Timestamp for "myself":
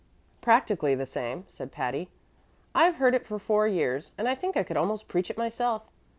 5.37-5.83